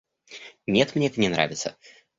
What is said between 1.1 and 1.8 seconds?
не нравится.